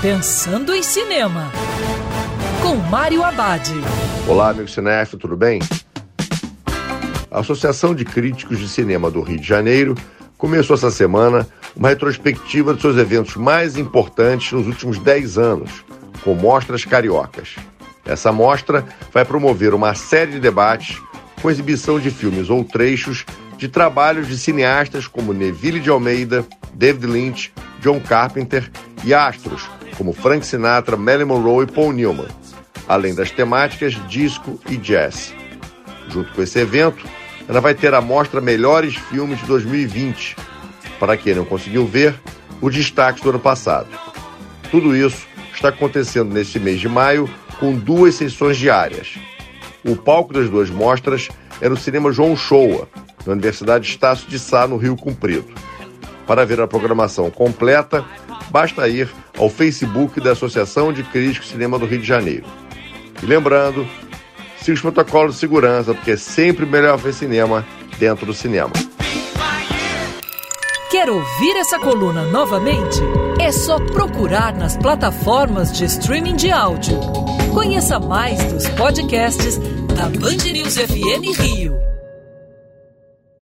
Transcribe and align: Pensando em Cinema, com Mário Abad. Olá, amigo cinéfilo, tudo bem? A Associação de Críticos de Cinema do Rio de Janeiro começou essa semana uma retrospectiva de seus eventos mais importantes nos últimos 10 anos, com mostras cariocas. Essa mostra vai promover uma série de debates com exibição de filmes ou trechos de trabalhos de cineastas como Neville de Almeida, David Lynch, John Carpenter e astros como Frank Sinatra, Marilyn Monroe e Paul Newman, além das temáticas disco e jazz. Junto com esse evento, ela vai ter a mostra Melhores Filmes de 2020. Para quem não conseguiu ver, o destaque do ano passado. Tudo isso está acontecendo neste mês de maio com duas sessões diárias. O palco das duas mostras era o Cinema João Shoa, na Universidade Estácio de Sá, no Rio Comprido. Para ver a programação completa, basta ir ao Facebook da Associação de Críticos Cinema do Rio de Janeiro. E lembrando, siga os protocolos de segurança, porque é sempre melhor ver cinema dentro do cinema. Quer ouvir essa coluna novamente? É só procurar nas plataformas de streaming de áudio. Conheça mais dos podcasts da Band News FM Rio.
Pensando 0.00 0.72
em 0.72 0.80
Cinema, 0.80 1.50
com 2.62 2.76
Mário 2.76 3.24
Abad. 3.24 3.68
Olá, 4.28 4.50
amigo 4.50 4.68
cinéfilo, 4.68 5.18
tudo 5.18 5.36
bem? 5.36 5.60
A 7.28 7.40
Associação 7.40 7.96
de 7.96 8.04
Críticos 8.04 8.60
de 8.60 8.68
Cinema 8.68 9.10
do 9.10 9.20
Rio 9.22 9.40
de 9.40 9.46
Janeiro 9.46 9.96
começou 10.36 10.76
essa 10.76 10.92
semana 10.92 11.48
uma 11.74 11.88
retrospectiva 11.88 12.74
de 12.74 12.80
seus 12.80 12.96
eventos 12.96 13.34
mais 13.34 13.76
importantes 13.76 14.52
nos 14.52 14.68
últimos 14.68 15.00
10 15.00 15.36
anos, 15.36 15.84
com 16.22 16.32
mostras 16.32 16.84
cariocas. 16.84 17.56
Essa 18.06 18.30
mostra 18.30 18.86
vai 19.12 19.24
promover 19.24 19.74
uma 19.74 19.96
série 19.96 20.30
de 20.30 20.38
debates 20.38 21.02
com 21.42 21.50
exibição 21.50 21.98
de 21.98 22.12
filmes 22.12 22.50
ou 22.50 22.62
trechos 22.62 23.26
de 23.56 23.66
trabalhos 23.66 24.28
de 24.28 24.38
cineastas 24.38 25.08
como 25.08 25.34
Neville 25.34 25.80
de 25.80 25.90
Almeida, 25.90 26.46
David 26.72 27.06
Lynch, 27.08 27.52
John 27.80 27.98
Carpenter 27.98 28.70
e 29.04 29.12
astros 29.12 29.68
como 29.98 30.12
Frank 30.12 30.46
Sinatra, 30.46 30.96
Marilyn 30.96 31.26
Monroe 31.26 31.64
e 31.64 31.70
Paul 31.70 31.92
Newman, 31.92 32.28
além 32.86 33.14
das 33.14 33.32
temáticas 33.32 33.94
disco 34.08 34.58
e 34.70 34.76
jazz. 34.76 35.34
Junto 36.08 36.32
com 36.32 36.40
esse 36.40 36.60
evento, 36.60 37.04
ela 37.48 37.60
vai 37.60 37.74
ter 37.74 37.92
a 37.92 38.00
mostra 38.00 38.40
Melhores 38.40 38.94
Filmes 38.94 39.40
de 39.40 39.46
2020. 39.46 40.36
Para 41.00 41.16
quem 41.16 41.34
não 41.34 41.44
conseguiu 41.44 41.84
ver, 41.84 42.14
o 42.60 42.70
destaque 42.70 43.20
do 43.20 43.30
ano 43.30 43.40
passado. 43.40 43.88
Tudo 44.70 44.96
isso 44.96 45.26
está 45.52 45.70
acontecendo 45.70 46.32
neste 46.32 46.60
mês 46.60 46.80
de 46.80 46.88
maio 46.88 47.28
com 47.58 47.74
duas 47.74 48.14
sessões 48.14 48.56
diárias. 48.56 49.18
O 49.84 49.96
palco 49.96 50.32
das 50.32 50.48
duas 50.48 50.70
mostras 50.70 51.28
era 51.60 51.74
o 51.74 51.76
Cinema 51.76 52.12
João 52.12 52.36
Shoa, 52.36 52.88
na 53.26 53.32
Universidade 53.32 53.88
Estácio 53.88 54.28
de 54.28 54.38
Sá, 54.38 54.66
no 54.66 54.76
Rio 54.76 54.96
Comprido. 54.96 55.46
Para 56.28 56.44
ver 56.44 56.60
a 56.60 56.68
programação 56.68 57.30
completa, 57.30 58.04
basta 58.50 58.86
ir 58.86 59.08
ao 59.38 59.48
Facebook 59.48 60.20
da 60.20 60.32
Associação 60.32 60.92
de 60.92 61.02
Críticos 61.02 61.48
Cinema 61.48 61.78
do 61.78 61.86
Rio 61.86 62.00
de 62.00 62.06
Janeiro. 62.06 62.44
E 63.22 63.24
lembrando, 63.24 63.88
siga 64.60 64.74
os 64.74 64.82
protocolos 64.82 65.34
de 65.34 65.40
segurança, 65.40 65.94
porque 65.94 66.10
é 66.10 66.16
sempre 66.18 66.66
melhor 66.66 66.98
ver 66.98 67.14
cinema 67.14 67.66
dentro 67.98 68.26
do 68.26 68.34
cinema. 68.34 68.72
Quer 70.90 71.08
ouvir 71.08 71.56
essa 71.56 71.78
coluna 71.78 72.24
novamente? 72.24 73.00
É 73.40 73.50
só 73.50 73.78
procurar 73.78 74.54
nas 74.54 74.76
plataformas 74.76 75.72
de 75.72 75.86
streaming 75.86 76.36
de 76.36 76.50
áudio. 76.50 77.00
Conheça 77.54 77.98
mais 77.98 78.42
dos 78.52 78.68
podcasts 78.68 79.56
da 79.96 80.10
Band 80.10 80.52
News 80.52 80.76
FM 80.76 81.40
Rio. 81.40 81.97